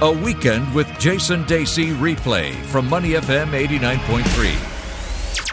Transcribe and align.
A 0.00 0.12
Weekend 0.12 0.72
with 0.76 0.86
Jason 1.00 1.42
Dasey 1.46 1.92
replay 1.92 2.54
from 2.66 2.88
Money 2.88 3.14
FM 3.14 3.50
89.3. 3.50 5.52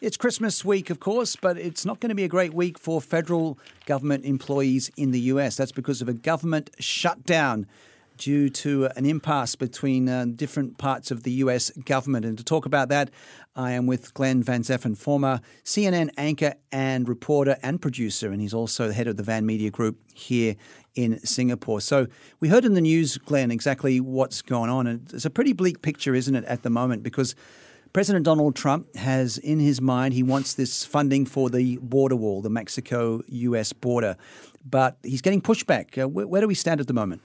It's 0.00 0.16
Christmas 0.16 0.64
week, 0.64 0.88
of 0.88 1.00
course, 1.00 1.34
but 1.34 1.58
it's 1.58 1.84
not 1.84 1.98
going 1.98 2.10
to 2.10 2.14
be 2.14 2.22
a 2.22 2.28
great 2.28 2.54
week 2.54 2.78
for 2.78 3.00
federal 3.00 3.58
government 3.84 4.24
employees 4.24 4.92
in 4.96 5.10
the 5.10 5.18
US. 5.32 5.56
That's 5.56 5.72
because 5.72 6.00
of 6.00 6.08
a 6.08 6.12
government 6.12 6.70
shutdown 6.78 7.66
due 8.16 8.48
to 8.50 8.88
an 8.94 9.04
impasse 9.04 9.56
between 9.56 10.08
uh, 10.08 10.26
different 10.36 10.78
parts 10.78 11.10
of 11.10 11.24
the 11.24 11.32
US 11.32 11.70
government. 11.84 12.24
And 12.24 12.38
to 12.38 12.44
talk 12.44 12.66
about 12.66 12.88
that, 12.90 13.10
I 13.54 13.72
am 13.72 13.86
with 13.86 14.14
Glenn 14.14 14.42
Van 14.42 14.62
Zutphen, 14.62 14.96
former 14.96 15.40
CNN 15.62 16.10
anchor 16.16 16.54
and 16.70 17.06
reporter 17.06 17.58
and 17.62 17.82
producer, 17.82 18.32
and 18.32 18.40
he's 18.40 18.54
also 18.54 18.88
the 18.88 18.94
head 18.94 19.06
of 19.06 19.18
the 19.18 19.22
Van 19.22 19.44
Media 19.44 19.70
Group 19.70 19.98
here 20.14 20.56
in 20.94 21.18
Singapore. 21.20 21.82
So 21.82 22.06
we 22.40 22.48
heard 22.48 22.64
in 22.64 22.72
the 22.72 22.80
news, 22.80 23.18
Glenn, 23.18 23.50
exactly 23.50 24.00
what's 24.00 24.40
going 24.40 24.70
on. 24.70 24.86
And 24.86 25.12
it's 25.12 25.26
a 25.26 25.30
pretty 25.30 25.52
bleak 25.52 25.82
picture, 25.82 26.14
isn't 26.14 26.34
it, 26.34 26.44
at 26.44 26.62
the 26.62 26.70
moment? 26.70 27.02
Because 27.02 27.34
President 27.92 28.24
Donald 28.24 28.56
Trump 28.56 28.94
has 28.96 29.36
in 29.36 29.60
his 29.60 29.82
mind, 29.82 30.14
he 30.14 30.22
wants 30.22 30.54
this 30.54 30.82
funding 30.82 31.26
for 31.26 31.50
the 31.50 31.76
border 31.82 32.16
wall, 32.16 32.40
the 32.40 32.48
Mexico 32.48 33.20
US 33.26 33.74
border. 33.74 34.16
But 34.64 34.96
he's 35.02 35.20
getting 35.20 35.42
pushback. 35.42 36.02
Uh, 36.02 36.08
where, 36.08 36.26
where, 36.26 36.40
do 36.40 36.48
we 36.48 36.54
stand 36.54 36.80
at 36.80 36.86
the 36.86 36.94
moment? 36.94 37.20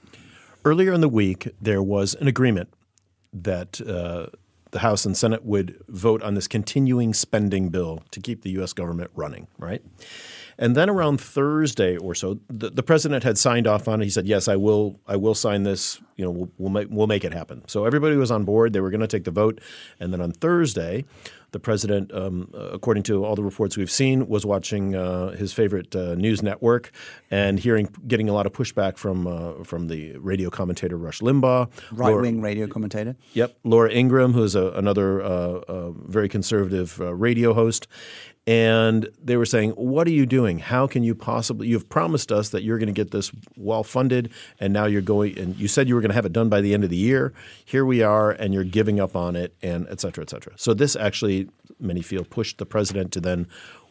Earlier 0.66 0.92
in 0.92 1.00
the 1.00 1.08
week, 1.08 1.48
there 1.58 1.82
was 1.82 2.14
an 2.16 2.26
agreement 2.26 2.68
that 3.32 3.80
uh, 3.80 4.26
the 4.70 4.80
House 4.80 5.04
and 5.04 5.16
Senate 5.16 5.44
would 5.44 5.82
vote 5.88 6.22
on 6.22 6.34
this 6.34 6.48
continuing 6.48 7.14
spending 7.14 7.68
bill 7.68 8.02
to 8.10 8.20
keep 8.20 8.42
the 8.42 8.50
U.S. 8.50 8.72
government 8.72 9.10
running, 9.14 9.46
right? 9.58 9.82
And 10.58 10.74
then 10.74 10.90
around 10.90 11.20
Thursday 11.20 11.96
or 11.96 12.14
so, 12.14 12.38
the, 12.48 12.70
the, 12.70 12.82
president 12.82 13.22
had 13.22 13.38
signed 13.38 13.66
off 13.66 13.86
on 13.86 14.00
it. 14.00 14.04
He 14.04 14.10
said, 14.10 14.26
"Yes, 14.26 14.48
I 14.48 14.56
will. 14.56 14.98
I 15.06 15.16
will 15.16 15.34
sign 15.34 15.62
this. 15.62 16.00
You 16.16 16.24
know, 16.24 16.30
we'll, 16.30 16.50
we'll 16.58 16.70
make 16.70 16.88
we'll 16.90 17.06
make 17.06 17.24
it 17.24 17.32
happen." 17.32 17.62
So 17.68 17.84
everybody 17.84 18.16
was 18.16 18.30
on 18.30 18.44
board. 18.44 18.72
They 18.72 18.80
were 18.80 18.90
going 18.90 19.00
to 19.00 19.06
take 19.06 19.24
the 19.24 19.30
vote, 19.30 19.60
and 20.00 20.12
then 20.12 20.20
on 20.20 20.32
Thursday, 20.32 21.04
the 21.52 21.60
president, 21.60 22.12
um, 22.12 22.50
according 22.54 23.04
to 23.04 23.24
all 23.24 23.34
the 23.34 23.42
reports 23.42 23.76
we've 23.76 23.90
seen, 23.90 24.28
was 24.28 24.44
watching 24.44 24.94
uh, 24.94 25.30
his 25.30 25.52
favorite 25.52 25.94
uh, 25.96 26.14
news 26.14 26.42
network 26.42 26.90
and 27.30 27.58
hearing, 27.58 27.88
getting 28.06 28.28
a 28.28 28.32
lot 28.32 28.44
of 28.44 28.52
pushback 28.52 28.98
from 28.98 29.26
uh, 29.26 29.64
from 29.64 29.88
the 29.88 30.16
radio 30.18 30.50
commentator 30.50 30.98
Rush 30.98 31.20
Limbaugh, 31.20 31.70
right 31.92 32.16
wing 32.16 32.42
radio 32.42 32.66
commentator. 32.66 33.16
Yep, 33.32 33.56
Laura 33.64 33.90
Ingraham, 33.90 34.32
who's 34.32 34.54
a, 34.54 34.70
another 34.72 35.22
uh, 35.22 35.90
very 35.92 36.28
conservative 36.28 37.00
uh, 37.00 37.14
radio 37.14 37.54
host, 37.54 37.86
and 38.48 39.10
they 39.22 39.36
were 39.36 39.44
saying, 39.44 39.72
"What 39.72 40.06
are 40.06 40.10
you 40.10 40.24
doing? 40.24 40.58
How 40.58 40.86
can 40.86 41.02
you 41.02 41.14
possibly? 41.14 41.68
You've 41.68 41.90
promised 41.90 42.32
us 42.32 42.48
that 42.48 42.62
you're 42.62 42.78
going 42.78 42.86
to 42.86 42.94
get 42.94 43.10
this 43.10 43.30
well 43.58 43.84
funded, 43.84 44.30
and 44.58 44.72
now 44.72 44.86
you're 44.86 45.02
going. 45.02 45.38
And 45.38 45.54
you 45.54 45.68
said 45.68 45.86
you 45.86 45.94
were 45.94 46.00
going 46.00 46.08
to 46.08 46.14
have 46.14 46.24
it 46.24 46.32
done 46.32 46.48
by 46.48 46.62
the 46.62 46.72
end 46.72 46.82
of 46.82 46.88
the 46.88 46.96
year. 46.96 47.34
Here 47.66 47.84
we 47.84 48.02
are, 48.02 48.30
and 48.30 48.54
you're 48.54 48.64
giving 48.64 49.00
up 49.00 49.14
on 49.14 49.36
it, 49.36 49.54
and 49.62 49.86
et 49.90 50.00
cetera, 50.00 50.22
et 50.22 50.30
cetera. 50.30 50.54
So 50.56 50.72
this 50.72 50.96
actually, 50.96 51.50
many 51.78 52.00
feel, 52.00 52.24
pushed 52.24 52.56
the 52.56 52.64
president 52.64 53.12
to 53.12 53.20
then 53.20 53.48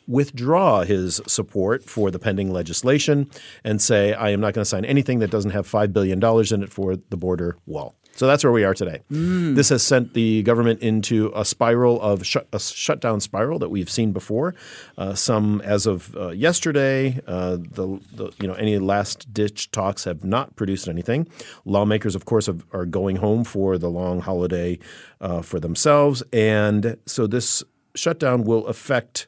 withdraw 0.07 0.83
his 0.83 1.21
support 1.27 1.83
for 1.83 2.09
the 2.09 2.17
pending 2.17 2.51
legislation 2.51 3.29
and 3.63 3.79
say, 3.79 4.13
I 4.13 4.29
am 4.29 4.39
not 4.39 4.53
going 4.53 4.63
to 4.63 4.65
sign 4.65 4.85
anything 4.85 5.19
that 5.19 5.29
doesn't 5.29 5.51
have 5.51 5.69
$5 5.69 5.91
billion 5.93 6.23
in 6.23 6.63
it 6.63 6.71
for 6.71 6.95
the 6.95 7.17
border 7.17 7.57
wall. 7.65 7.95
So 8.17 8.25
that's 8.25 8.43
where 8.43 8.51
we 8.51 8.63
are 8.63 8.73
today. 8.73 9.01
Mm. 9.11 9.55
This 9.55 9.69
has 9.69 9.83
sent 9.83 10.15
the 10.15 10.41
government 10.41 10.81
into 10.81 11.31
a 11.35 11.45
spiral 11.45 12.01
of 12.01 12.25
sh- 12.25 12.37
a 12.51 12.59
shutdown 12.59 13.19
spiral 13.19 13.59
that 13.59 13.69
we've 13.69 13.91
seen 13.91 14.11
before. 14.11 14.55
Uh, 14.97 15.13
some, 15.13 15.61
as 15.61 15.85
of 15.85 16.15
uh, 16.17 16.29
yesterday, 16.29 17.19
uh, 17.27 17.57
the, 17.57 17.99
the, 18.15 18.33
you 18.41 18.47
know 18.47 18.55
any 18.55 18.79
last 18.79 19.31
ditch 19.31 19.69
talks 19.69 20.03
have 20.05 20.23
not 20.23 20.55
produced 20.55 20.87
anything. 20.87 21.27
Lawmakers, 21.63 22.15
of 22.15 22.25
course, 22.25 22.47
have, 22.47 22.65
are 22.71 22.87
going 22.87 23.17
home 23.17 23.43
for 23.43 23.77
the 23.77 23.87
long 23.87 24.19
holiday 24.19 24.79
uh, 25.21 25.43
for 25.43 25.59
themselves, 25.59 26.23
and 26.33 26.97
so 27.05 27.27
this 27.27 27.63
shutdown 27.93 28.45
will 28.45 28.65
affect 28.65 29.27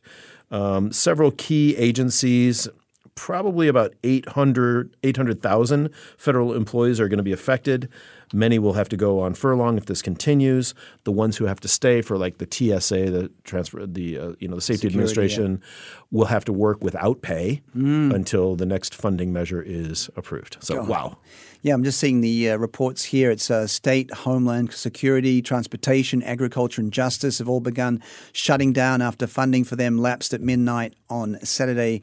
um, 0.49 0.91
several 0.91 1.29
key 1.29 1.75
agencies 1.77 2.67
probably 3.19 3.67
about 3.67 3.93
800 4.05 4.95
800,000 5.03 5.89
federal 6.17 6.53
employees 6.53 7.01
are 7.01 7.09
going 7.09 7.17
to 7.17 7.23
be 7.23 7.33
affected. 7.33 7.89
Many 8.31 8.59
will 8.59 8.73
have 8.73 8.87
to 8.89 8.97
go 8.97 9.19
on 9.19 9.33
furlough 9.33 9.75
if 9.75 9.87
this 9.87 10.01
continues. 10.01 10.73
The 11.03 11.11
ones 11.11 11.35
who 11.35 11.43
have 11.45 11.59
to 11.59 11.67
stay 11.67 12.01
for 12.01 12.17
like 12.17 12.37
the 12.37 12.47
TSA, 12.49 13.11
the 13.11 13.29
transfer, 13.43 13.85
the 13.85 14.17
uh, 14.17 14.31
you 14.39 14.47
know 14.47 14.55
the 14.55 14.61
Safety 14.61 14.87
Security, 14.87 14.95
Administration, 14.95 15.59
yeah. 15.61 15.99
will 16.11 16.27
have 16.27 16.45
to 16.45 16.53
work 16.53 16.81
without 16.81 17.21
pay 17.21 17.61
mm. 17.75 18.13
until 18.13 18.55
the 18.55 18.65
next 18.65 18.95
funding 18.95 19.33
measure 19.33 19.61
is 19.61 20.09
approved. 20.15 20.55
So 20.61 20.81
wow. 20.83 21.17
Yeah, 21.61 21.73
I'm 21.73 21.83
just 21.83 21.99
seeing 21.99 22.21
the 22.21 22.51
uh, 22.51 22.57
reports 22.57 23.03
here. 23.03 23.31
It's 23.31 23.51
uh, 23.51 23.67
state, 23.67 24.13
homeland 24.13 24.71
security, 24.71 25.41
transportation, 25.41 26.23
agriculture, 26.23 26.79
and 26.79 26.93
justice 26.93 27.39
have 27.39 27.49
all 27.49 27.59
begun 27.59 28.01
shutting 28.31 28.71
down 28.71 29.01
after 29.01 29.27
funding 29.27 29.65
for 29.65 29.75
them 29.75 29.97
lapsed 29.97 30.33
at 30.33 30.39
midnight 30.39 30.93
on 31.09 31.37
Saturday 31.43 32.01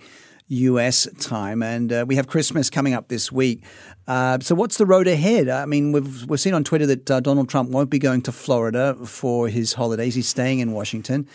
US 0.48 1.08
time. 1.18 1.62
And 1.62 1.92
uh, 1.92 2.04
we 2.06 2.16
have 2.16 2.26
Christmas 2.26 2.70
coming 2.70 2.94
up 2.94 3.08
this 3.08 3.32
week. 3.32 3.64
Uh, 4.06 4.38
so, 4.40 4.54
what's 4.54 4.78
the 4.78 4.86
road 4.86 5.08
ahead? 5.08 5.48
I 5.48 5.66
mean, 5.66 5.90
we've, 5.90 6.26
we've 6.26 6.40
seen 6.40 6.54
on 6.54 6.62
Twitter 6.62 6.86
that 6.86 7.10
uh, 7.10 7.20
Donald 7.20 7.48
Trump 7.48 7.70
won't 7.70 7.90
be 7.90 7.98
going 7.98 8.22
to 8.22 8.32
Florida 8.32 8.94
for 9.04 9.48
his 9.48 9.72
holidays. 9.72 10.14
He's 10.14 10.28
staying 10.28 10.60
in 10.60 10.72
Washington. 10.72 11.28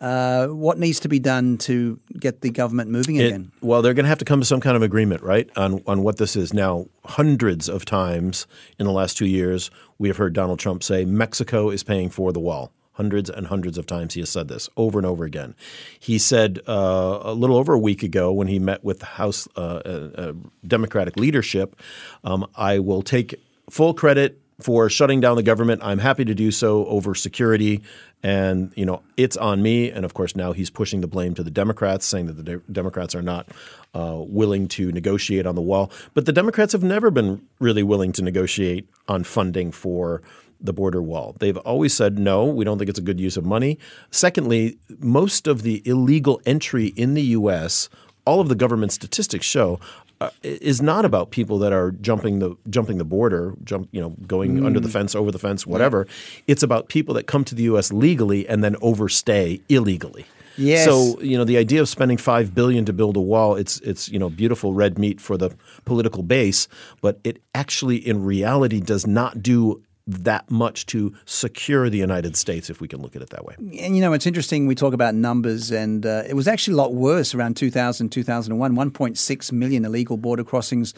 Uh, 0.00 0.46
what 0.48 0.78
needs 0.78 1.00
to 1.00 1.08
be 1.08 1.18
done 1.18 1.58
to 1.58 1.98
get 2.20 2.42
the 2.42 2.50
government 2.50 2.90
moving 2.90 3.16
it, 3.16 3.26
again? 3.26 3.50
Well, 3.62 3.82
they're 3.82 3.94
going 3.94 4.04
to 4.04 4.10
have 4.10 4.18
to 4.18 4.24
come 4.24 4.40
to 4.40 4.46
some 4.46 4.60
kind 4.60 4.76
of 4.76 4.82
agreement, 4.82 5.22
right, 5.22 5.48
on, 5.56 5.82
on 5.86 6.02
what 6.02 6.18
this 6.18 6.36
is. 6.36 6.52
Now, 6.52 6.86
hundreds 7.04 7.68
of 7.68 7.84
times 7.84 8.46
in 8.78 8.86
the 8.86 8.92
last 8.92 9.16
two 9.16 9.26
years, 9.26 9.70
we 9.98 10.08
have 10.08 10.18
heard 10.18 10.34
Donald 10.34 10.58
Trump 10.58 10.82
say 10.82 11.04
Mexico 11.04 11.70
is 11.70 11.82
paying 11.82 12.10
for 12.10 12.32
the 12.32 12.40
wall. 12.40 12.72
Hundreds 12.98 13.30
and 13.30 13.46
hundreds 13.46 13.78
of 13.78 13.86
times 13.86 14.14
he 14.14 14.20
has 14.20 14.28
said 14.28 14.48
this 14.48 14.68
over 14.76 14.98
and 14.98 15.06
over 15.06 15.24
again. 15.24 15.54
He 16.00 16.18
said 16.18 16.58
uh, 16.66 17.20
a 17.22 17.32
little 17.32 17.56
over 17.56 17.72
a 17.72 17.78
week 17.78 18.02
ago 18.02 18.32
when 18.32 18.48
he 18.48 18.58
met 18.58 18.82
with 18.82 19.02
House 19.02 19.46
uh, 19.56 19.60
uh, 19.60 20.10
uh, 20.16 20.32
Democratic 20.66 21.16
leadership, 21.16 21.76
um, 22.24 22.44
I 22.56 22.80
will 22.80 23.02
take 23.02 23.36
full 23.70 23.94
credit 23.94 24.40
for 24.60 24.90
shutting 24.90 25.20
down 25.20 25.36
the 25.36 25.44
government. 25.44 25.80
I'm 25.84 26.00
happy 26.00 26.24
to 26.24 26.34
do 26.34 26.50
so 26.50 26.84
over 26.86 27.14
security. 27.14 27.82
And, 28.24 28.72
you 28.74 28.84
know, 28.84 29.02
it's 29.16 29.36
on 29.36 29.62
me. 29.62 29.90
And 29.90 30.04
of 30.04 30.14
course, 30.14 30.34
now 30.34 30.50
he's 30.52 30.70
pushing 30.70 31.00
the 31.00 31.06
blame 31.06 31.34
to 31.34 31.44
the 31.44 31.50
Democrats, 31.52 32.04
saying 32.04 32.26
that 32.26 32.32
the 32.32 32.42
de- 32.42 32.72
Democrats 32.72 33.14
are 33.14 33.22
not 33.22 33.46
uh, 33.94 34.16
willing 34.18 34.66
to 34.68 34.90
negotiate 34.90 35.46
on 35.46 35.54
the 35.54 35.62
wall. 35.62 35.92
But 36.14 36.26
the 36.26 36.32
Democrats 36.32 36.72
have 36.72 36.82
never 36.82 37.12
been 37.12 37.46
really 37.60 37.84
willing 37.84 38.10
to 38.12 38.22
negotiate 38.22 38.88
on 39.06 39.22
funding 39.22 39.70
for 39.70 40.22
the 40.60 40.72
border 40.72 41.02
wall. 41.02 41.36
They've 41.38 41.56
always 41.58 41.94
said, 41.94 42.18
no, 42.18 42.44
we 42.44 42.64
don't 42.64 42.78
think 42.78 42.90
it's 42.90 42.98
a 42.98 43.02
good 43.02 43.20
use 43.20 43.36
of 43.36 43.44
money. 43.44 43.78
Secondly, 44.10 44.78
most 44.98 45.46
of 45.46 45.62
the 45.62 45.82
illegal 45.86 46.40
entry 46.46 46.86
in 46.88 47.14
the 47.14 47.22
U.S., 47.22 47.88
all 48.24 48.40
of 48.40 48.48
the 48.48 48.54
government 48.54 48.92
statistics 48.92 49.46
show, 49.46 49.78
uh, 50.20 50.30
is 50.42 50.82
not 50.82 51.04
about 51.04 51.30
people 51.30 51.58
that 51.58 51.72
are 51.72 51.92
jumping 51.92 52.40
the 52.40 52.56
jumping 52.68 52.98
the 52.98 53.04
border, 53.04 53.54
jump 53.62 53.88
you 53.92 54.00
know 54.00 54.10
going 54.26 54.58
mm. 54.58 54.66
under 54.66 54.80
the 54.80 54.88
fence, 54.88 55.14
over 55.14 55.30
the 55.30 55.38
fence, 55.38 55.64
whatever. 55.64 56.06
Yeah. 56.08 56.42
It's 56.48 56.62
about 56.64 56.88
people 56.88 57.14
that 57.14 57.28
come 57.28 57.44
to 57.44 57.54
the 57.54 57.62
U.S. 57.64 57.92
legally 57.92 58.48
and 58.48 58.64
then 58.64 58.74
overstay 58.82 59.60
illegally. 59.68 60.26
Yes. 60.56 60.84
So 60.84 61.20
you 61.20 61.38
know 61.38 61.44
the 61.44 61.56
idea 61.56 61.80
of 61.80 61.88
spending 61.88 62.16
five 62.16 62.52
billion 62.52 62.84
to 62.86 62.92
build 62.92 63.16
a 63.16 63.20
wall, 63.20 63.54
it's 63.54 63.78
it's 63.80 64.08
you 64.08 64.18
know 64.18 64.28
beautiful 64.28 64.72
red 64.72 64.98
meat 64.98 65.20
for 65.20 65.36
the 65.36 65.54
political 65.84 66.24
base, 66.24 66.66
but 67.00 67.20
it 67.22 67.40
actually 67.54 67.96
in 67.96 68.24
reality 68.24 68.80
does 68.80 69.06
not 69.06 69.40
do 69.40 69.80
that 70.08 70.50
much 70.50 70.86
to 70.86 71.14
secure 71.26 71.90
the 71.90 71.98
United 71.98 72.34
States, 72.34 72.70
if 72.70 72.80
we 72.80 72.88
can 72.88 73.02
look 73.02 73.14
at 73.14 73.20
it 73.20 73.28
that 73.28 73.44
way. 73.44 73.54
And 73.58 73.94
you 73.94 74.00
know, 74.00 74.14
it's 74.14 74.26
interesting. 74.26 74.66
We 74.66 74.74
talk 74.74 74.94
about 74.94 75.14
numbers, 75.14 75.70
and 75.70 76.04
uh, 76.06 76.22
it 76.26 76.34
was 76.34 76.48
actually 76.48 76.74
a 76.74 76.76
lot 76.78 76.94
worse 76.94 77.34
around 77.34 77.56
2000, 77.58 78.08
2001. 78.08 78.74
1.6 78.74 79.52
million 79.52 79.84
illegal 79.84 80.16
border 80.16 80.44
crossings 80.44 80.94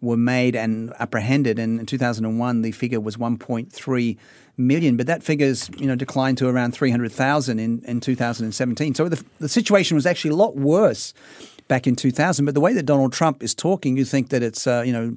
were 0.00 0.16
made 0.16 0.56
and 0.56 0.92
apprehended, 0.98 1.58
and 1.58 1.78
in 1.78 1.86
2001 1.86 2.62
the 2.62 2.72
figure 2.72 3.00
was 3.00 3.16
1.3 3.16 4.16
million, 4.56 4.96
but 4.96 5.06
that 5.06 5.22
figure's 5.22 5.70
you 5.78 5.86
know 5.86 5.94
declined 5.94 6.36
to 6.38 6.48
around 6.48 6.72
300,000 6.72 7.58
in, 7.60 7.80
in 7.84 8.00
2017. 8.00 8.94
So 8.94 9.08
the, 9.08 9.24
the 9.38 9.48
situation 9.48 9.94
was 9.94 10.04
actually 10.04 10.32
a 10.32 10.36
lot 10.36 10.56
worse 10.56 11.14
back 11.68 11.86
in 11.86 11.94
2000. 11.94 12.44
But 12.44 12.54
the 12.54 12.60
way 12.60 12.72
that 12.72 12.84
Donald 12.84 13.12
Trump 13.12 13.42
is 13.42 13.54
talking, 13.54 13.96
you 13.96 14.04
think 14.04 14.30
that 14.30 14.42
it's 14.42 14.66
uh, 14.66 14.82
you 14.84 14.92
know 14.92 15.16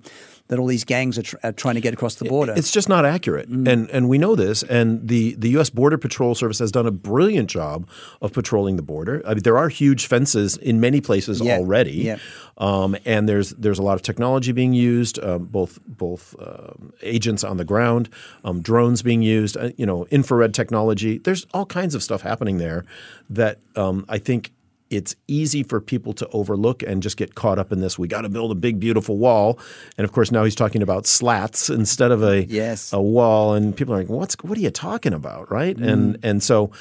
that 0.51 0.59
all 0.59 0.67
these 0.67 0.83
gangs 0.83 1.17
are, 1.17 1.21
tr- 1.21 1.37
are, 1.43 1.53
trying 1.53 1.75
to 1.75 1.81
get 1.81 1.93
across 1.93 2.15
the 2.15 2.25
border. 2.25 2.53
It's 2.57 2.71
just 2.71 2.89
not 2.89 3.05
accurate, 3.05 3.49
mm. 3.49 3.65
and 3.71 3.89
and 3.89 4.09
we 4.09 4.17
know 4.17 4.35
this. 4.35 4.63
And 4.63 5.07
the 5.07 5.33
the 5.35 5.49
U.S. 5.51 5.69
Border 5.69 5.97
Patrol 5.97 6.35
Service 6.35 6.59
has 6.59 6.73
done 6.73 6.85
a 6.85 6.91
brilliant 6.91 7.49
job 7.49 7.87
of 8.21 8.33
patrolling 8.33 8.75
the 8.75 8.81
border. 8.81 9.23
I 9.25 9.33
mean, 9.33 9.43
there 9.43 9.57
are 9.57 9.69
huge 9.69 10.07
fences 10.07 10.57
in 10.57 10.81
many 10.81 10.99
places 10.99 11.39
yeah. 11.39 11.55
already, 11.55 11.93
yeah. 11.93 12.17
um, 12.57 12.97
and 13.05 13.29
there's 13.29 13.51
there's 13.51 13.79
a 13.79 13.81
lot 13.81 13.95
of 13.95 14.01
technology 14.01 14.51
being 14.51 14.73
used, 14.73 15.19
um, 15.19 15.45
both 15.45 15.79
both 15.87 16.35
um, 16.41 16.91
agents 17.01 17.45
on 17.45 17.55
the 17.55 17.65
ground, 17.65 18.09
um, 18.43 18.61
drones 18.61 19.01
being 19.01 19.21
used, 19.21 19.55
uh, 19.55 19.69
you 19.77 19.85
know, 19.85 20.05
infrared 20.11 20.53
technology. 20.53 21.17
There's 21.17 21.47
all 21.53 21.65
kinds 21.65 21.95
of 21.95 22.03
stuff 22.03 22.23
happening 22.23 22.57
there 22.57 22.83
that 23.29 23.59
um, 23.77 24.03
I 24.09 24.17
think 24.17 24.51
it's 24.91 25.15
easy 25.27 25.63
for 25.63 25.79
people 25.79 26.13
to 26.13 26.27
overlook 26.33 26.83
and 26.83 27.01
just 27.01 27.17
get 27.17 27.33
caught 27.33 27.57
up 27.57 27.71
in 27.71 27.79
this. 27.79 27.97
We 27.97 28.07
got 28.07 28.21
to 28.21 28.29
build 28.29 28.51
a 28.51 28.55
big, 28.55 28.79
beautiful 28.79 29.17
wall, 29.17 29.57
and 29.97 30.05
of 30.05 30.11
course 30.11 30.31
now 30.31 30.43
he's 30.43 30.53
talking 30.53 30.83
about 30.83 31.07
slats 31.07 31.69
instead 31.69 32.11
of 32.11 32.21
a 32.21 32.45
yes. 32.45 32.91
a 32.93 33.01
wall, 33.01 33.53
and 33.53 33.75
people 33.75 33.95
are 33.95 33.97
like, 33.97 34.09
"What's 34.09 34.35
what 34.43 34.57
are 34.57 34.61
you 34.61 34.69
talking 34.69 35.13
about?" 35.13 35.49
Right? 35.49 35.77
Mm. 35.77 35.87
And 35.91 36.19
and 36.23 36.43
so 36.43 36.71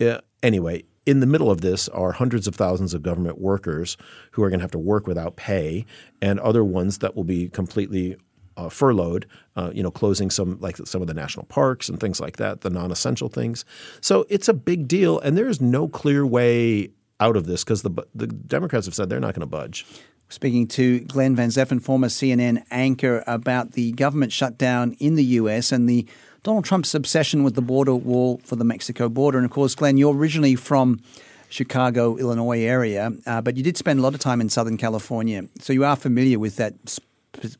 uh, 0.00 0.18
anyway, 0.42 0.84
in 1.06 1.20
the 1.20 1.26
middle 1.26 1.50
of 1.50 1.60
this 1.60 1.88
are 1.90 2.12
hundreds 2.12 2.46
of 2.46 2.56
thousands 2.56 2.94
of 2.94 3.02
government 3.02 3.38
workers 3.38 3.96
who 4.32 4.42
are 4.42 4.48
going 4.48 4.60
to 4.60 4.64
have 4.64 4.70
to 4.72 4.78
work 4.78 5.06
without 5.06 5.36
pay, 5.36 5.84
and 6.22 6.40
other 6.40 6.64
ones 6.64 6.98
that 6.98 7.14
will 7.14 7.24
be 7.24 7.48
completely 7.50 8.16
uh, 8.56 8.68
furloughed, 8.68 9.26
uh, 9.56 9.70
you 9.72 9.82
know, 9.82 9.90
closing 9.90 10.30
some 10.30 10.58
like 10.60 10.78
some 10.78 11.00
of 11.00 11.06
the 11.06 11.14
national 11.14 11.46
parks 11.46 11.88
and 11.88 12.00
things 12.00 12.18
like 12.18 12.38
that, 12.38 12.62
the 12.62 12.70
non-essential 12.70 13.28
things. 13.28 13.64
So 14.00 14.26
it's 14.28 14.48
a 14.48 14.54
big 14.54 14.88
deal, 14.88 15.20
and 15.20 15.36
there 15.36 15.48
is 15.48 15.60
no 15.60 15.86
clear 15.86 16.26
way 16.26 16.90
out 17.20 17.36
of 17.36 17.46
this 17.46 17.64
because 17.64 17.82
the 17.82 17.90
the 18.14 18.26
Democrats 18.26 18.86
have 18.86 18.94
said 18.94 19.08
they're 19.08 19.20
not 19.20 19.34
going 19.34 19.40
to 19.40 19.46
budge. 19.46 19.86
Speaking 20.30 20.66
to 20.68 21.00
Glenn 21.00 21.34
Van 21.34 21.48
Zutphen, 21.48 21.82
former 21.82 22.08
CNN 22.08 22.62
anchor, 22.70 23.24
about 23.26 23.72
the 23.72 23.92
government 23.92 24.30
shutdown 24.30 24.94
in 24.98 25.14
the 25.14 25.24
U.S. 25.24 25.72
and 25.72 25.88
the 25.88 26.06
Donald 26.42 26.66
Trump's 26.66 26.94
obsession 26.94 27.44
with 27.44 27.54
the 27.54 27.62
border 27.62 27.94
wall 27.94 28.40
for 28.44 28.56
the 28.56 28.64
Mexico 28.64 29.08
border. 29.08 29.38
And 29.38 29.44
of 29.46 29.50
course, 29.50 29.74
Glenn, 29.74 29.96
you're 29.96 30.14
originally 30.14 30.54
from 30.54 31.00
Chicago, 31.48 32.16
Illinois 32.16 32.62
area, 32.62 33.12
uh, 33.26 33.40
but 33.40 33.56
you 33.56 33.62
did 33.62 33.78
spend 33.78 33.98
a 33.98 34.02
lot 34.02 34.12
of 34.14 34.20
time 34.20 34.40
in 34.42 34.50
Southern 34.50 34.76
California. 34.76 35.44
So 35.60 35.72
you 35.72 35.84
are 35.84 35.96
familiar 35.96 36.38
with 36.38 36.56
that 36.56 36.98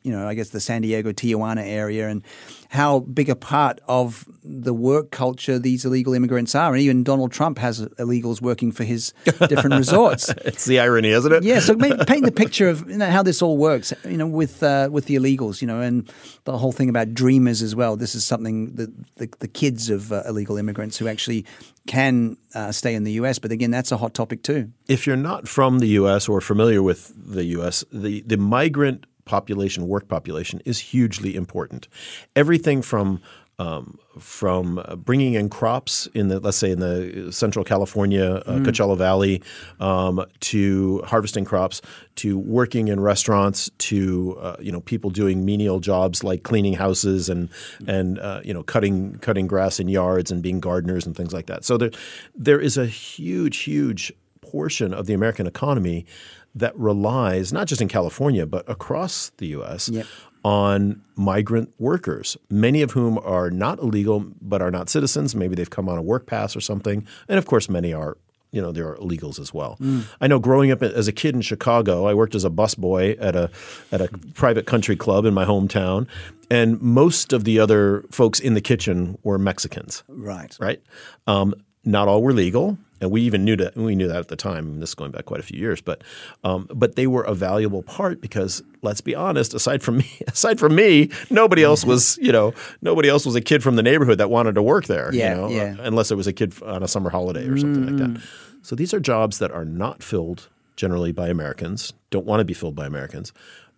you 0.02 0.12
know, 0.12 0.28
I 0.28 0.34
guess 0.34 0.50
the 0.50 0.60
San 0.60 0.82
Diego, 0.82 1.12
Tijuana 1.12 1.66
area, 1.66 2.08
and 2.08 2.22
how 2.70 3.00
big 3.00 3.30
a 3.30 3.36
part 3.36 3.80
of 3.88 4.28
the 4.44 4.74
work 4.74 5.10
culture 5.10 5.58
these 5.58 5.84
illegal 5.84 6.12
immigrants 6.12 6.54
are. 6.54 6.72
And 6.72 6.82
even 6.82 7.02
Donald 7.02 7.32
Trump 7.32 7.58
has 7.58 7.80
illegals 7.80 8.42
working 8.42 8.72
for 8.72 8.84
his 8.84 9.14
different 9.24 9.74
resorts. 9.78 10.28
it's 10.44 10.66
the 10.66 10.80
irony, 10.80 11.10
isn't 11.10 11.32
it? 11.32 11.42
Yeah. 11.44 11.60
So 11.60 11.74
paint 12.04 12.24
the 12.24 12.32
picture 12.32 12.68
of 12.68 12.88
you 12.88 12.98
know, 12.98 13.10
how 13.10 13.22
this 13.22 13.40
all 13.40 13.56
works. 13.56 13.92
You 14.04 14.16
know, 14.16 14.26
with 14.26 14.62
uh, 14.62 14.88
with 14.90 15.06
the 15.06 15.16
illegals. 15.16 15.60
You 15.60 15.68
know, 15.68 15.80
and 15.80 16.10
the 16.44 16.58
whole 16.58 16.72
thing 16.72 16.88
about 16.88 17.14
dreamers 17.14 17.62
as 17.62 17.74
well. 17.74 17.96
This 17.96 18.14
is 18.14 18.24
something 18.24 18.74
that 18.74 19.16
the, 19.16 19.28
the 19.38 19.48
kids 19.48 19.90
of 19.90 20.12
uh, 20.12 20.22
illegal 20.26 20.56
immigrants 20.56 20.98
who 20.98 21.08
actually 21.08 21.44
can 21.86 22.36
uh, 22.54 22.70
stay 22.70 22.94
in 22.94 23.04
the 23.04 23.12
U.S. 23.12 23.38
But 23.38 23.50
again, 23.50 23.70
that's 23.70 23.92
a 23.92 23.96
hot 23.96 24.14
topic 24.14 24.42
too. 24.42 24.70
If 24.88 25.06
you're 25.06 25.16
not 25.16 25.48
from 25.48 25.78
the 25.78 25.88
U.S. 25.88 26.28
or 26.28 26.40
familiar 26.40 26.82
with 26.82 27.12
the 27.16 27.44
U.S., 27.44 27.84
the 27.92 28.22
the 28.22 28.36
migrant 28.36 29.06
population, 29.28 29.86
work 29.86 30.08
population, 30.08 30.60
is 30.64 30.80
hugely 30.80 31.36
important. 31.36 31.86
Everything 32.34 32.82
from 32.82 33.20
um, 33.60 33.98
from 34.20 34.80
bringing 35.04 35.34
in 35.34 35.48
crops 35.48 36.06
in 36.14 36.28
the 36.28 36.38
let's 36.38 36.56
say 36.56 36.70
in 36.70 36.78
the 36.78 37.32
Central 37.32 37.64
California 37.64 38.42
uh, 38.46 38.52
mm. 38.52 38.64
Coachella 38.64 38.96
Valley 38.96 39.42
um, 39.80 40.24
to 40.40 41.02
harvesting 41.04 41.44
crops 41.44 41.82
to 42.16 42.38
working 42.38 42.86
in 42.88 43.00
restaurants 43.00 43.68
to 43.78 44.38
uh, 44.40 44.56
you 44.60 44.70
know 44.70 44.80
people 44.80 45.10
doing 45.10 45.44
menial 45.44 45.80
jobs 45.80 46.22
like 46.22 46.44
cleaning 46.44 46.74
houses 46.74 47.28
and 47.28 47.48
and 47.88 48.20
uh, 48.20 48.40
you 48.44 48.54
know 48.54 48.62
cutting 48.62 49.18
cutting 49.18 49.48
grass 49.48 49.80
in 49.80 49.88
yards 49.88 50.30
and 50.30 50.40
being 50.40 50.60
gardeners 50.60 51.04
and 51.04 51.16
things 51.16 51.32
like 51.32 51.46
that. 51.46 51.64
So 51.64 51.76
there 51.76 51.90
there 52.36 52.60
is 52.60 52.76
a 52.76 52.86
huge 52.86 53.58
huge 53.58 54.12
portion 54.40 54.92
of 54.94 55.06
the 55.06 55.14
American 55.14 55.46
economy 55.46 56.06
that 56.54 56.76
relies 56.76 57.52
not 57.52 57.66
just 57.66 57.80
in 57.80 57.88
California 57.88 58.46
but 58.46 58.68
across 58.68 59.30
the 59.38 59.46
U.S. 59.48 59.88
Yep. 59.88 60.06
on 60.44 61.02
migrant 61.14 61.72
workers, 61.78 62.36
many 62.50 62.82
of 62.82 62.92
whom 62.92 63.18
are 63.18 63.50
not 63.50 63.78
illegal 63.80 64.24
but 64.40 64.62
are 64.62 64.70
not 64.70 64.88
citizens. 64.88 65.34
Maybe 65.34 65.54
they've 65.54 65.70
come 65.70 65.88
on 65.88 65.98
a 65.98 66.02
work 66.02 66.26
pass 66.26 66.56
or 66.56 66.60
something, 66.60 67.06
and 67.28 67.38
of 67.38 67.46
course, 67.46 67.68
many 67.68 67.92
are. 67.92 68.16
You 68.50 68.62
know, 68.62 68.72
there 68.72 68.88
are 68.88 68.96
illegals 68.96 69.38
as 69.38 69.52
well. 69.52 69.76
Mm. 69.78 70.06
I 70.22 70.26
know 70.26 70.38
growing 70.38 70.70
up 70.70 70.82
as 70.82 71.06
a 71.06 71.12
kid 71.12 71.34
in 71.34 71.42
Chicago, 71.42 72.06
I 72.06 72.14
worked 72.14 72.34
as 72.34 72.46
a 72.46 72.50
busboy 72.50 73.14
at 73.20 73.36
a 73.36 73.50
at 73.92 74.00
a 74.00 74.08
private 74.32 74.64
country 74.64 74.96
club 74.96 75.26
in 75.26 75.34
my 75.34 75.44
hometown, 75.44 76.06
and 76.50 76.80
most 76.80 77.34
of 77.34 77.44
the 77.44 77.58
other 77.58 78.06
folks 78.10 78.40
in 78.40 78.54
the 78.54 78.62
kitchen 78.62 79.18
were 79.22 79.38
Mexicans. 79.38 80.02
Right. 80.08 80.56
Right. 80.58 80.82
Um, 81.26 81.54
not 81.84 82.08
all 82.08 82.22
were 82.22 82.32
legal 82.32 82.78
and 83.00 83.10
we 83.10 83.22
even 83.22 83.44
knew 83.44 83.56
that 83.56 83.76
we 83.76 83.94
knew 83.94 84.08
that 84.08 84.16
at 84.16 84.28
the 84.28 84.36
time. 84.36 84.80
This 84.80 84.90
is 84.90 84.94
going 84.94 85.10
back 85.10 85.26
quite 85.26 85.40
a 85.40 85.42
few 85.42 85.58
years, 85.58 85.80
but 85.80 86.02
um, 86.44 86.68
but 86.74 86.96
they 86.96 87.06
were 87.06 87.22
a 87.22 87.34
valuable 87.34 87.82
part 87.82 88.20
because 88.20 88.62
let's 88.82 89.00
be 89.00 89.14
honest, 89.14 89.54
aside 89.54 89.82
from 89.82 89.98
me, 89.98 90.10
aside 90.26 90.58
from 90.58 90.74
me, 90.74 91.10
nobody 91.30 91.62
else 91.62 91.84
was 91.84 92.18
you 92.20 92.32
know 92.32 92.54
nobody 92.82 93.08
else 93.08 93.24
was 93.24 93.34
a 93.34 93.40
kid 93.40 93.62
from 93.62 93.76
the 93.76 93.82
neighborhood 93.82 94.18
that 94.18 94.30
wanted 94.30 94.54
to 94.54 94.62
work 94.62 94.86
there. 94.86 95.12
Yeah, 95.12 95.30
you 95.30 95.36
know, 95.36 95.48
yeah. 95.48 95.76
unless 95.80 96.10
it 96.10 96.16
was 96.16 96.26
a 96.26 96.32
kid 96.32 96.60
on 96.62 96.82
a 96.82 96.88
summer 96.88 97.10
holiday 97.10 97.46
or 97.46 97.56
something 97.56 97.84
mm. 97.84 98.00
like 98.00 98.14
that. 98.14 98.22
So 98.62 98.74
these 98.74 98.92
are 98.92 99.00
jobs 99.00 99.38
that 99.38 99.50
are 99.50 99.64
not 99.64 100.02
filled 100.02 100.48
generally 100.76 101.12
by 101.12 101.28
Americans, 101.28 101.92
don't 102.10 102.26
want 102.26 102.40
to 102.40 102.44
be 102.44 102.54
filled 102.54 102.74
by 102.74 102.86
Americans. 102.86 103.32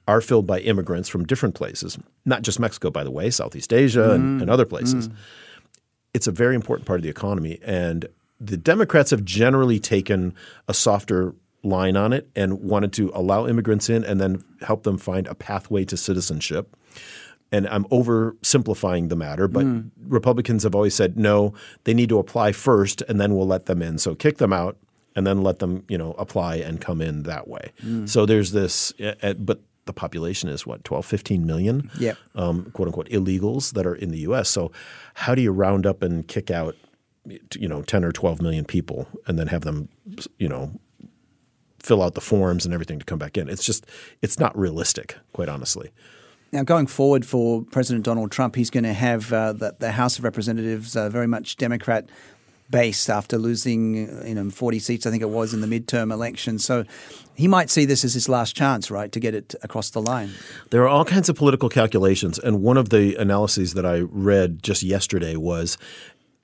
Are 0.08 0.20
filled 0.20 0.46
by 0.46 0.58
immigrants 0.60 1.08
from 1.08 1.24
different 1.24 1.54
places, 1.54 1.96
not 2.24 2.42
just 2.42 2.58
Mexico, 2.58 2.90
by 2.90 3.04
the 3.04 3.12
way, 3.12 3.30
Southeast 3.30 3.72
Asia 3.72 4.08
mm. 4.08 4.14
and, 4.16 4.42
and, 4.42 4.50
other 4.50 4.64
places. 4.64 5.08
Mm. 5.08 5.14
It's 6.12 6.26
a 6.26 6.32
very 6.32 6.54
important 6.54 6.86
part 6.86 6.98
of 6.98 7.02
the 7.02 7.08
economy, 7.08 7.58
and 7.62 8.06
the 8.40 8.56
Democrats 8.56 9.10
have 9.10 9.24
generally 9.24 9.78
taken 9.78 10.34
a 10.66 10.74
softer 10.74 11.34
line 11.62 11.96
on 11.96 12.12
it 12.12 12.28
and 12.34 12.60
wanted 12.60 12.92
to 12.94 13.10
allow 13.14 13.46
immigrants 13.46 13.90
in 13.90 14.02
and 14.02 14.20
then 14.20 14.42
help 14.62 14.82
them 14.84 14.96
find 14.96 15.26
a 15.26 15.34
pathway 15.34 15.84
to 15.84 15.96
citizenship. 15.96 16.74
And 17.52 17.68
I'm 17.68 17.84
oversimplifying 17.86 19.08
the 19.08 19.16
matter, 19.16 19.48
but 19.48 19.66
mm. 19.66 19.90
Republicans 20.06 20.62
have 20.62 20.74
always 20.74 20.94
said 20.94 21.18
no, 21.18 21.52
they 21.84 21.92
need 21.92 22.08
to 22.08 22.18
apply 22.18 22.52
first 22.52 23.02
and 23.02 23.20
then 23.20 23.34
we'll 23.34 23.46
let 23.46 23.66
them 23.66 23.82
in. 23.82 23.98
So 23.98 24.14
kick 24.14 24.38
them 24.38 24.52
out 24.52 24.78
and 25.16 25.26
then 25.26 25.42
let 25.42 25.58
them, 25.58 25.84
you 25.88 25.98
know, 25.98 26.12
apply 26.12 26.56
and 26.56 26.80
come 26.80 27.02
in 27.02 27.24
that 27.24 27.48
way. 27.48 27.72
Mm. 27.84 28.08
So 28.08 28.24
there's 28.24 28.52
this, 28.52 28.92
but 29.36 29.60
the 29.86 29.92
population 29.92 30.48
is 30.48 30.66
what 30.66 30.84
12 30.84 31.04
15 31.04 31.46
million 31.46 31.90
yep. 31.98 32.16
um, 32.34 32.70
quote 32.72 32.88
unquote 32.88 33.08
illegals 33.08 33.72
that 33.72 33.86
are 33.86 33.94
in 33.94 34.10
the 34.10 34.18
us 34.18 34.48
so 34.48 34.70
how 35.14 35.34
do 35.34 35.42
you 35.42 35.50
round 35.50 35.86
up 35.86 36.02
and 36.02 36.28
kick 36.28 36.50
out 36.50 36.76
you 37.54 37.68
know 37.68 37.82
10 37.82 38.04
or 38.04 38.12
12 38.12 38.40
million 38.40 38.64
people 38.64 39.06
and 39.26 39.38
then 39.38 39.46
have 39.46 39.62
them 39.62 39.88
you 40.38 40.48
know 40.48 40.72
fill 41.82 42.02
out 42.02 42.14
the 42.14 42.20
forms 42.20 42.64
and 42.64 42.74
everything 42.74 42.98
to 42.98 43.04
come 43.04 43.18
back 43.18 43.36
in? 43.36 43.48
It's 43.48 43.64
just 43.64 43.86
it's 44.22 44.38
not 44.38 44.56
realistic 44.56 45.16
quite 45.32 45.48
honestly. 45.48 45.90
Now, 46.52 46.64
going 46.64 46.88
forward 46.88 47.24
for 47.24 47.62
President 47.62 48.04
Donald 48.04 48.32
Trump, 48.32 48.56
he's 48.56 48.70
going 48.70 48.82
to 48.82 48.92
have 48.92 49.32
uh, 49.32 49.52
the, 49.52 49.76
the, 49.78 49.92
House 49.92 50.18
of 50.18 50.24
Representatives 50.24 50.96
uh, 50.96 51.08
very 51.08 51.28
much 51.28 51.56
Democrat 51.56 52.08
based 52.70 53.10
after 53.10 53.36
losing 53.38 54.26
you 54.26 54.34
know 54.34 54.50
40 54.50 54.78
seats, 54.78 55.06
I 55.06 55.10
think 55.10 55.22
it 55.22 55.30
was 55.30 55.52
in 55.52 55.60
the 55.60 55.66
midterm 55.66 56.12
election. 56.12 56.58
So 56.58 56.84
he 57.34 57.48
might 57.48 57.70
see 57.70 57.84
this 57.84 58.04
as 58.04 58.14
his 58.14 58.28
last 58.28 58.54
chance, 58.54 58.90
right, 58.90 59.10
to 59.12 59.20
get 59.20 59.34
it 59.34 59.54
across 59.62 59.90
the 59.90 60.02
line. 60.02 60.30
There 60.70 60.82
are 60.82 60.88
all 60.88 61.04
kinds 61.04 61.28
of 61.28 61.36
political 61.36 61.68
calculations, 61.68 62.38
and 62.38 62.62
one 62.62 62.76
of 62.76 62.90
the 62.90 63.16
analyses 63.16 63.74
that 63.74 63.86
I 63.86 64.00
read 64.00 64.62
just 64.62 64.82
yesterday 64.82 65.36
was 65.36 65.78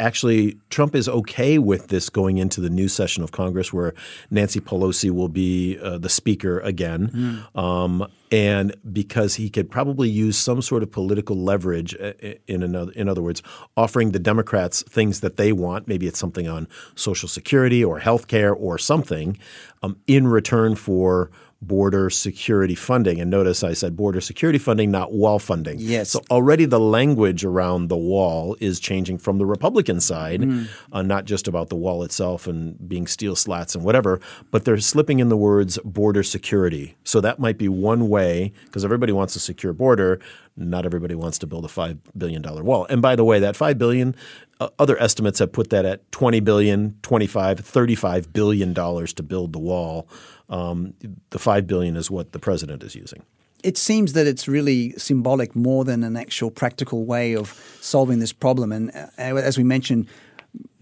actually 0.00 0.58
Trump 0.70 0.94
is 0.94 1.08
okay 1.08 1.58
with 1.58 1.88
this 1.88 2.08
going 2.10 2.38
into 2.38 2.60
the 2.60 2.70
new 2.70 2.88
session 2.88 3.22
of 3.22 3.32
Congress 3.32 3.72
where 3.72 3.94
Nancy 4.30 4.60
Pelosi 4.60 5.10
will 5.10 5.28
be 5.28 5.78
uh, 5.78 5.98
the 5.98 6.08
speaker 6.08 6.60
again. 6.60 7.08
Mm. 7.54 7.60
Um, 7.60 8.06
and 8.32 8.74
because 8.92 9.36
he 9.36 9.48
could 9.48 9.70
probably 9.70 10.08
use 10.08 10.36
some 10.36 10.60
sort 10.60 10.82
of 10.82 10.90
political 10.90 11.36
leverage 11.36 11.94
uh, 12.00 12.12
in 12.46 12.62
another 12.62 12.90
in 12.92 13.08
other 13.08 13.22
words 13.22 13.40
offering 13.76 14.10
the 14.10 14.18
democrats 14.18 14.82
things 14.82 15.20
that 15.20 15.36
they 15.36 15.52
want 15.52 15.86
maybe 15.86 16.08
it's 16.08 16.18
something 16.18 16.48
on 16.48 16.66
social 16.96 17.28
security 17.28 17.84
or 17.84 18.00
health 18.00 18.26
care 18.26 18.52
or 18.52 18.78
something 18.78 19.38
um, 19.84 19.96
in 20.08 20.26
return 20.26 20.74
for 20.74 21.30
border 21.66 22.11
security 22.11 22.75
funding. 22.75 23.20
And 23.20 23.30
notice 23.30 23.62
I 23.64 23.73
said 23.73 23.96
border 23.96 24.20
security 24.20 24.58
funding, 24.58 24.90
not 24.90 25.12
wall 25.12 25.38
funding. 25.38 25.78
Yes. 25.78 26.11
So 26.11 26.23
already 26.30 26.64
the 26.64 26.80
language 26.80 27.44
around 27.44 27.88
the 27.88 27.96
wall 27.96 28.56
is 28.61 28.80
changing 28.80 29.18
from 29.18 29.38
the 29.38 29.46
Republican 29.46 30.00
side, 30.00 30.42
mm. 30.42 30.68
uh, 30.92 31.02
not 31.02 31.25
just 31.25 31.49
about 31.49 31.68
the 31.68 31.76
wall 31.76 32.02
itself 32.02 32.46
and 32.46 32.76
being 32.88 33.06
steel 33.06 33.37
slats 33.37 33.75
and 33.75 33.85
whatever, 33.85 34.20
but 34.50 34.64
they're 34.64 34.78
slipping 34.78 35.18
in 35.18 35.28
the 35.28 35.37
words 35.37 35.78
border 35.85 36.23
security. 36.23 36.96
So 37.04 37.20
that 37.20 37.38
might 37.38 37.58
be 37.58 37.68
one 37.68 38.08
way, 38.08 38.52
because 38.64 38.85
everybody 38.85 39.12
wants 39.12 39.37
a 39.37 39.40
secure 39.40 39.73
border. 39.73 40.20
Not 40.56 40.87
everybody 40.87 41.14
wants 41.14 41.38
to 41.40 41.46
build 41.46 41.66
a 41.66 41.68
$5 41.68 41.99
billion 42.16 42.42
wall. 42.64 42.87
And 42.88 43.02
by 43.02 43.14
the 43.14 43.25
way, 43.25 43.38
that 43.40 43.54
$5 43.54 43.76
billion, 43.76 44.14
uh, 44.60 44.68
other 44.78 45.00
estimates 45.00 45.38
have 45.38 45.52
put 45.52 45.70
that 45.70 45.84
at 45.84 46.10
$20 46.12 46.42
billion, 46.42 46.96
25, 47.02 47.60
$35 47.60 48.32
billion 48.32 48.75
to 48.75 49.22
build 49.22 49.52
the 49.52 49.58
wall. 49.58 50.08
Um, 50.48 50.94
the 51.30 51.38
five 51.38 51.66
billion 51.66 51.96
is 51.96 52.10
what 52.10 52.32
the 52.32 52.38
president 52.38 52.82
is 52.82 52.94
using. 52.94 53.22
It 53.62 53.76
seems 53.76 54.12
that 54.12 54.26
it's 54.26 54.46
really 54.46 54.92
symbolic 54.92 55.56
more 55.56 55.84
than 55.84 56.04
an 56.04 56.16
actual 56.16 56.50
practical 56.50 57.04
way 57.04 57.34
of 57.34 57.48
solving 57.80 58.18
this 58.20 58.32
problem. 58.32 58.70
And 58.70 58.90
uh, 58.94 59.06
as 59.18 59.58
we 59.58 59.64
mentioned, 59.64 60.06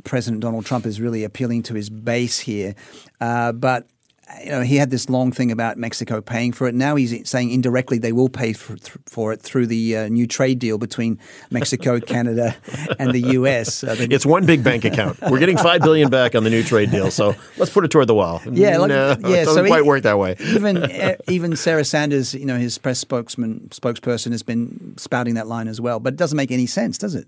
President 0.04 0.43
Donald 0.43 0.66
Trump 0.66 0.85
is 0.85 1.00
really 1.00 1.25
appealing 1.25 1.62
to 1.64 1.75
his 1.75 1.88
base 1.88 2.40
here. 2.40 2.75
Uh, 3.21 3.52
but 3.52 3.88
you 4.43 4.50
know, 4.50 4.61
he 4.62 4.76
had 4.76 4.90
this 4.90 5.09
long 5.09 5.33
thing 5.33 5.50
about 5.50 5.76
Mexico 5.76 6.21
paying 6.21 6.52
for 6.52 6.66
it. 6.66 6.75
Now 6.75 6.97
he's 6.97 7.28
saying 7.28 7.50
indirectly 7.50 7.99
they 7.99 8.12
will 8.12 8.28
pay 8.28 8.52
for, 8.52 8.76
for 9.07 9.33
it 9.33 9.40
through 9.40 9.66
the 9.66 9.97
uh, 9.97 10.09
new 10.09 10.26
trade 10.26 10.59
deal 10.59 10.78
between 10.78 11.19
Mexico, 11.50 12.00
Canada, 12.14 12.57
and 12.99 13.12
the 13.12 13.21
U.S. 13.21 13.85
Uh, 13.85 13.97
it's 13.99 14.26
one 14.26 14.47
big 14.47 14.64
bank 14.64 14.85
account. 14.85 15.21
We're 15.21 15.38
getting 15.38 15.57
five 15.57 15.83
billion 15.83 16.11
back 16.11 16.35
on 16.35 16.45
the 16.45 16.50
new 16.50 16.62
trade 16.62 16.90
deal, 16.90 17.11
so 17.11 17.35
let's 17.59 17.73
put 17.73 17.85
it 17.85 17.90
toward 17.90 18.07
the 18.07 18.14
wall. 18.14 18.40
Yeah, 18.50 18.78
like, 18.78 18.88
no, 18.88 19.09
yeah. 19.21 19.43
It 19.43 19.45
doesn't 19.45 19.64
so 19.64 19.66
quite 19.66 19.83
he, 19.83 19.88
work 19.88 20.02
that 20.02 20.19
way. 20.19 20.37
even 20.40 20.78
uh, 20.78 21.16
even 21.28 21.57
Sarah 21.57 21.85
Sanders, 21.85 22.35
you 22.35 22.47
know, 22.47 22.57
his 22.57 22.78
press 22.78 22.99
spokesman 22.99 23.69
spokesperson 23.71 24.33
has 24.33 24.43
been 24.43 24.95
spouting 24.97 25.35
that 25.35 25.47
line 25.47 25.69
as 25.69 25.81
well. 25.81 26.00
But 26.00 26.14
it 26.14 26.16
doesn't 26.16 26.37
make 26.37 26.50
any 26.50 26.66
sense, 26.66 26.99
does 26.99 27.14
it? 27.14 27.26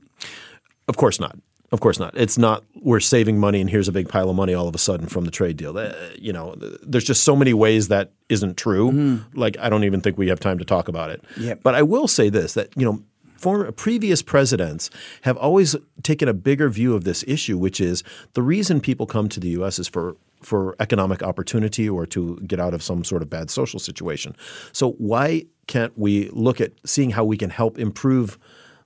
Of 0.89 0.97
course 0.97 1.21
not. 1.21 1.37
Of 1.73 1.81
course 1.81 1.99
not. 1.99 2.17
It's 2.17 2.39
not 2.39 2.65
we're 2.77 3.01
saving 3.01 3.39
money 3.39 3.61
and 3.61 3.69
here's 3.69 3.89
a 3.89 3.93
big 3.93 4.09
pile 4.09 4.31
of 4.31 4.37
money 4.37 4.55
all 4.55 4.69
of 4.69 4.75
a 4.75 4.79
sudden 4.79 5.09
from 5.09 5.25
the 5.25 5.31
trade 5.31 5.57
deal. 5.57 5.77
Uh, 5.77 5.93
you 6.17 6.33
know, 6.33 6.55
there's 6.83 7.05
just 7.05 7.25
so 7.25 7.35
many 7.35 7.53
ways 7.53 7.89
that 7.89 8.13
isn't 8.29 8.57
true. 8.57 8.93
Mm-hmm. 8.93 9.39
Like 9.39 9.57
I 9.59 9.69
don't 9.69 9.85
even 9.85 10.01
think 10.01 10.17
we 10.17 10.29
have 10.29 10.41
time 10.41 10.59
to 10.59 10.65
talk 10.65 10.89
about 10.89 11.11
it. 11.11 11.25
Yep. 11.39 11.61
But 11.63 11.75
I 11.75 11.83
will 11.83 12.07
say 12.07 12.29
this 12.29 12.55
that 12.55 12.71
you 12.77 12.85
know 12.85 13.03
former 13.37 13.71
previous 13.73 14.23
presidents 14.23 14.91
have 15.23 15.37
always 15.37 15.77
taken 16.03 16.29
a 16.29 16.35
bigger 16.35 16.69
view 16.69 16.95
of 16.95 17.05
this 17.05 17.25
issue, 17.27 17.59
which 17.59 17.81
is 17.81 18.03
the 18.35 18.43
reason 18.43 18.81
people 18.81 19.07
come 19.07 19.29
to 19.29 19.41
the 19.41 19.49
U.S. 19.51 19.79
is 19.79 19.89
for 19.89 20.17
for 20.43 20.77
economic 20.81 21.23
opportunity 21.23 21.89
or 21.89 22.07
to 22.07 22.37
get 22.47 22.61
out 22.61 22.75
of 22.75 22.83
some 22.83 23.03
sort 23.05 23.23
of 23.23 23.31
bad 23.31 23.51
social 23.51 23.81
situation. 23.81 24.37
So 24.73 24.93
why 24.93 25.47
can't 25.67 25.97
we 25.99 26.29
look 26.31 26.61
at 26.61 26.73
seeing 26.85 27.11
how 27.11 27.25
we 27.25 27.37
can 27.37 27.51
help 27.51 27.79
improve 27.79 28.39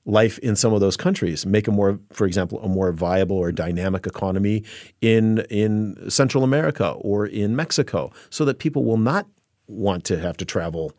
life 0.06 0.38
in 0.38 0.56
some 0.56 0.72
of 0.72 0.80
those 0.80 0.96
countries, 0.96 1.44
make 1.46 1.68
a 1.68 1.70
more, 1.70 1.98
for 2.12 2.26
example, 2.26 2.60
a 2.62 2.68
more 2.68 2.92
viable 2.92 3.36
or 3.36 3.52
dynamic 3.52 4.06
economy 4.06 4.64
in 5.00 5.38
in 5.50 6.10
Central 6.10 6.44
America 6.44 6.90
or 6.92 7.26
in 7.26 7.54
Mexico, 7.56 8.10
so 8.30 8.44
that 8.44 8.58
people 8.58 8.84
will 8.84 8.96
not 8.96 9.26
want 9.66 10.04
to 10.04 10.18
have 10.18 10.36
to 10.38 10.44
travel 10.44 10.92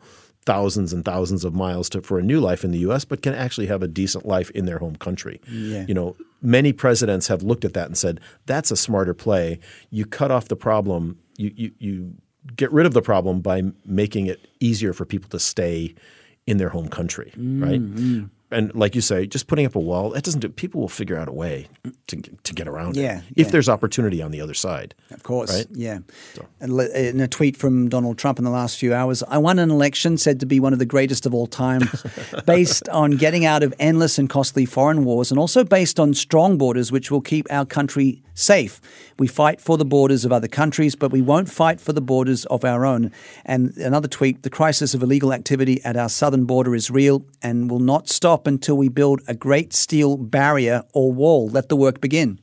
thousands 0.44 0.92
and 0.92 1.04
thousands 1.04 1.44
of 1.44 1.54
miles 1.54 1.88
to, 1.90 2.00
for 2.02 2.18
a 2.18 2.22
new 2.22 2.40
life 2.40 2.64
in 2.64 2.72
the 2.72 2.78
U.S., 2.78 3.04
but 3.04 3.22
can 3.22 3.34
actually 3.34 3.66
have 3.66 3.82
a 3.82 3.88
decent 3.88 4.26
life 4.26 4.50
in 4.50 4.66
their 4.66 4.78
home 4.78 4.96
country. 4.96 5.40
Yeah. 5.48 5.84
You 5.86 5.94
know, 5.94 6.16
many 6.40 6.72
presidents 6.72 7.28
have 7.28 7.42
looked 7.42 7.64
at 7.64 7.74
that 7.74 7.86
and 7.86 7.96
said 7.96 8.20
that's 8.46 8.70
a 8.70 8.76
smarter 8.76 9.14
play. 9.14 9.60
You 9.90 10.04
cut 10.04 10.30
off 10.30 10.48
the 10.48 10.56
problem. 10.56 11.18
You 11.36 11.52
you, 11.54 11.72
you 11.78 12.14
get 12.56 12.72
rid 12.72 12.86
of 12.86 12.94
the 12.94 13.02
problem 13.02 13.40
by 13.40 13.62
making 13.86 14.26
it 14.26 14.48
easier 14.58 14.92
for 14.92 15.04
people 15.04 15.30
to 15.30 15.38
stay 15.38 15.94
in 16.46 16.56
their 16.56 16.70
home 16.70 16.88
country, 16.88 17.32
mm, 17.36 17.62
right? 17.62 18.30
And 18.52 18.74
like 18.74 18.94
you 18.94 19.00
say, 19.00 19.26
just 19.26 19.46
putting 19.46 19.66
up 19.66 19.74
a 19.74 19.80
wall 19.80 20.10
that 20.10 20.24
doesn't 20.24 20.40
do. 20.40 20.48
People 20.48 20.80
will 20.80 20.88
figure 20.88 21.16
out 21.16 21.28
a 21.28 21.32
way 21.32 21.68
to 22.08 22.16
to 22.20 22.54
get 22.54 22.68
around 22.68 22.96
yeah, 22.96 23.18
it 23.18 23.24
if 23.36 23.50
there's 23.50 23.68
opportunity 23.68 24.22
on 24.22 24.30
the 24.30 24.40
other 24.40 24.54
side. 24.54 24.94
Of 25.10 25.22
course, 25.22 25.54
right? 25.54 25.66
Yeah. 25.72 26.00
So. 26.34 26.46
In 26.60 27.20
a 27.20 27.28
tweet 27.28 27.56
from 27.56 27.88
Donald 27.88 28.18
Trump 28.18 28.38
in 28.38 28.44
the 28.44 28.50
last 28.50 28.78
few 28.78 28.94
hours, 28.94 29.22
I 29.24 29.38
won 29.38 29.58
an 29.58 29.70
election 29.70 30.18
said 30.18 30.40
to 30.40 30.46
be 30.46 30.60
one 30.60 30.72
of 30.72 30.78
the 30.78 30.86
greatest 30.86 31.26
of 31.26 31.34
all 31.34 31.46
time, 31.46 31.82
based 32.46 32.88
on 32.88 33.12
getting 33.12 33.44
out 33.44 33.62
of 33.62 33.74
endless 33.78 34.18
and 34.18 34.28
costly 34.28 34.66
foreign 34.66 35.04
wars, 35.04 35.30
and 35.30 35.38
also 35.38 35.64
based 35.64 35.98
on 35.98 36.14
strong 36.14 36.58
borders, 36.58 36.92
which 36.92 37.10
will 37.10 37.20
keep 37.20 37.46
our 37.50 37.64
country 37.64 38.22
safe. 38.34 38.80
We 39.18 39.26
fight 39.26 39.60
for 39.60 39.76
the 39.76 39.84
borders 39.84 40.24
of 40.24 40.32
other 40.32 40.48
countries, 40.48 40.94
but 40.94 41.12
we 41.12 41.22
won't 41.22 41.50
fight 41.50 41.80
for 41.80 41.92
the 41.92 42.00
borders 42.00 42.44
of 42.46 42.64
our 42.64 42.84
own. 42.84 43.10
And 43.44 43.76
another 43.76 44.08
tweet: 44.08 44.42
the 44.42 44.50
crisis 44.50 44.94
of 44.94 45.02
illegal 45.02 45.32
activity 45.32 45.82
at 45.84 45.96
our 45.96 46.08
southern 46.08 46.44
border 46.44 46.74
is 46.74 46.90
real 46.90 47.24
and 47.42 47.70
will 47.70 47.78
not 47.78 48.08
stop 48.08 48.46
until 48.46 48.76
we 48.76 48.88
build 48.88 49.20
a 49.28 49.34
great 49.34 49.72
steel 49.72 50.16
barrier 50.16 50.82
or 50.92 51.12
wall. 51.12 51.48
Let 51.48 51.68
the 51.68 51.76
work 51.76 52.00
begin. 52.00 52.38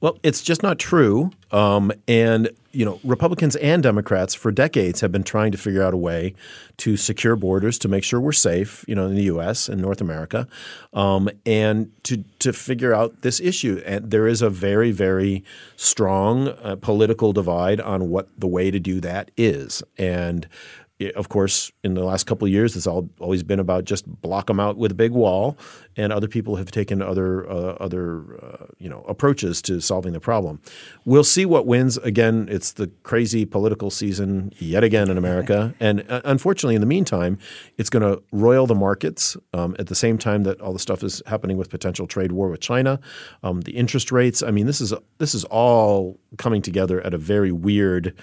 Well, 0.00 0.18
it's 0.22 0.42
just 0.42 0.62
not 0.62 0.78
true. 0.78 1.30
Um, 1.50 1.90
and 2.06 2.50
you 2.74 2.84
know, 2.84 3.00
Republicans 3.04 3.56
and 3.56 3.82
Democrats 3.82 4.34
for 4.34 4.50
decades 4.50 5.00
have 5.00 5.12
been 5.12 5.22
trying 5.22 5.52
to 5.52 5.58
figure 5.58 5.82
out 5.82 5.94
a 5.94 5.96
way 5.96 6.34
to 6.78 6.96
secure 6.96 7.36
borders 7.36 7.78
to 7.78 7.88
make 7.88 8.04
sure 8.04 8.20
we're 8.20 8.32
safe, 8.32 8.84
you 8.88 8.94
know, 8.94 9.06
in 9.06 9.14
the 9.14 9.24
U.S. 9.24 9.68
and 9.68 9.80
North 9.80 10.00
America, 10.00 10.48
um, 10.92 11.28
and 11.46 11.90
to 12.04 12.24
to 12.40 12.52
figure 12.52 12.92
out 12.92 13.22
this 13.22 13.40
issue. 13.40 13.82
And 13.86 14.10
there 14.10 14.26
is 14.26 14.42
a 14.42 14.50
very, 14.50 14.90
very 14.90 15.44
strong 15.76 16.48
uh, 16.48 16.76
political 16.80 17.32
divide 17.32 17.80
on 17.80 18.10
what 18.10 18.28
the 18.38 18.48
way 18.48 18.70
to 18.70 18.80
do 18.80 19.00
that 19.00 19.30
is. 19.36 19.82
And 19.96 20.48
of 21.16 21.28
course, 21.28 21.72
in 21.82 21.94
the 21.94 22.04
last 22.04 22.24
couple 22.24 22.46
of 22.46 22.52
years, 22.52 22.76
it's 22.76 22.86
all, 22.86 23.10
always 23.18 23.42
been 23.42 23.58
about 23.58 23.84
just 23.84 24.06
block 24.06 24.46
them 24.46 24.60
out 24.60 24.76
with 24.76 24.92
a 24.92 24.94
big 24.94 25.10
wall, 25.10 25.58
and 25.96 26.12
other 26.12 26.28
people 26.28 26.54
have 26.54 26.70
taken 26.70 27.02
other 27.02 27.50
uh, 27.50 27.74
other 27.80 28.22
uh, 28.40 28.66
you 28.78 28.88
know 28.88 29.02
approaches 29.08 29.60
to 29.62 29.80
solving 29.80 30.12
the 30.12 30.20
problem. 30.20 30.60
We'll 31.04 31.24
see 31.24 31.46
what 31.46 31.66
wins. 31.66 31.96
Again, 31.98 32.46
it's 32.48 32.72
the 32.72 32.86
crazy 33.02 33.44
political 33.44 33.90
season 33.90 34.52
yet 34.58 34.84
again 34.84 35.10
in 35.10 35.18
America, 35.18 35.74
and 35.80 36.08
uh, 36.08 36.20
unfortunately, 36.24 36.76
in 36.76 36.80
the 36.80 36.86
meantime, 36.86 37.38
it's 37.76 37.90
going 37.90 38.02
to 38.02 38.22
roil 38.30 38.66
the 38.66 38.76
markets 38.76 39.36
um, 39.52 39.74
at 39.80 39.88
the 39.88 39.96
same 39.96 40.16
time 40.16 40.44
that 40.44 40.60
all 40.60 40.72
the 40.72 40.78
stuff 40.78 41.02
is 41.02 41.20
happening 41.26 41.56
with 41.56 41.70
potential 41.70 42.06
trade 42.06 42.30
war 42.30 42.48
with 42.48 42.60
China, 42.60 43.00
um, 43.42 43.62
the 43.62 43.72
interest 43.72 44.12
rates. 44.12 44.44
I 44.44 44.52
mean, 44.52 44.66
this 44.66 44.80
is 44.80 44.94
this 45.18 45.34
is 45.34 45.44
all 45.46 46.20
coming 46.38 46.62
together 46.62 47.00
at 47.00 47.14
a 47.14 47.18
very 47.18 47.50
weird 47.50 48.14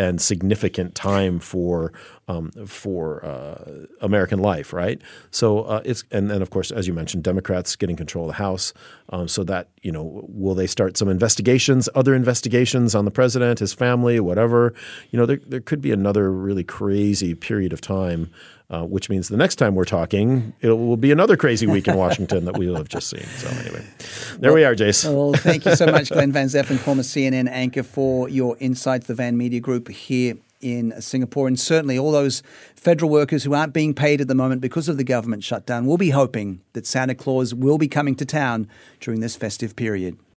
and 0.00 0.18
significant 0.18 0.94
time 0.94 1.38
for 1.38 1.92
um, 2.30 2.50
for 2.66 3.24
uh, 3.24 3.86
American 4.00 4.38
life, 4.38 4.72
right? 4.72 5.00
So 5.30 5.62
uh, 5.62 5.82
it's 5.84 6.04
and 6.10 6.30
then 6.30 6.42
of 6.42 6.50
course, 6.50 6.70
as 6.70 6.86
you 6.86 6.94
mentioned, 6.94 7.24
Democrats 7.24 7.76
getting 7.76 7.96
control 7.96 8.24
of 8.24 8.28
the 8.28 8.34
House, 8.34 8.72
um, 9.10 9.26
so 9.26 9.42
that 9.44 9.68
you 9.82 9.90
know, 9.90 10.24
will 10.28 10.54
they 10.54 10.66
start 10.66 10.96
some 10.96 11.08
investigations, 11.08 11.88
other 11.94 12.14
investigations 12.14 12.94
on 12.94 13.04
the 13.04 13.10
president, 13.10 13.58
his 13.58 13.74
family, 13.74 14.20
whatever? 14.20 14.74
You 15.10 15.18
know, 15.18 15.26
there 15.26 15.40
there 15.46 15.60
could 15.60 15.80
be 15.80 15.90
another 15.90 16.30
really 16.30 16.64
crazy 16.64 17.34
period 17.34 17.72
of 17.72 17.80
time. 17.80 18.30
Uh, 18.70 18.84
which 18.84 19.10
means 19.10 19.26
the 19.26 19.36
next 19.36 19.56
time 19.56 19.74
we're 19.74 19.84
talking, 19.84 20.52
it 20.60 20.68
will 20.68 20.96
be 20.96 21.10
another 21.10 21.36
crazy 21.36 21.66
week 21.66 21.88
in 21.88 21.96
Washington 21.96 22.44
that 22.44 22.56
we 22.56 22.68
will 22.68 22.76
have 22.76 22.88
just 22.88 23.10
seen. 23.10 23.24
So 23.24 23.48
anyway, 23.48 23.84
there 24.38 24.52
well, 24.52 24.54
we 24.54 24.64
are, 24.64 24.76
Jace. 24.76 25.12
Well, 25.12 25.32
thank 25.32 25.64
you 25.64 25.74
so 25.74 25.86
much, 25.86 26.08
Glenn 26.12 26.30
Van 26.30 26.46
Zutphen, 26.46 26.78
former 26.78 27.02
CNN 27.02 27.48
anchor, 27.48 27.82
for 27.82 28.28
your 28.28 28.56
insights. 28.60 29.08
The 29.08 29.14
Van 29.14 29.36
Media 29.36 29.58
Group 29.58 29.88
here 29.88 30.36
in 30.60 31.00
Singapore. 31.00 31.48
And 31.48 31.58
certainly 31.58 31.98
all 31.98 32.12
those 32.12 32.42
federal 32.74 33.10
workers 33.10 33.44
who 33.44 33.54
aren't 33.54 33.72
being 33.72 33.94
paid 33.94 34.20
at 34.20 34.28
the 34.28 34.34
moment 34.34 34.60
because 34.60 34.88
of 34.88 34.96
the 34.96 35.04
government 35.04 35.42
shutdown 35.42 35.86
will 35.86 35.98
be 35.98 36.10
hoping 36.10 36.60
that 36.74 36.86
Santa 36.86 37.14
Claus 37.14 37.54
will 37.54 37.78
be 37.78 37.88
coming 37.88 38.14
to 38.16 38.24
town 38.24 38.68
during 39.00 39.20
this 39.20 39.36
festive 39.36 39.74
period. 39.74 40.18